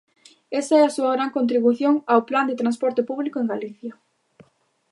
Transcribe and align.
Esa 0.59 0.73
é 0.81 0.83
a 0.85 0.93
súa 0.95 1.13
gran 1.15 1.29
contribución 1.37 1.93
ao 2.11 2.25
Plan 2.29 2.45
de 2.47 2.59
transporte 2.61 3.01
público 3.09 3.37
en 3.39 3.49
Galicia. 3.53 3.91